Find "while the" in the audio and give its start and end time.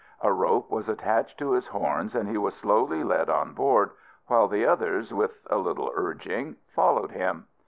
4.25-4.65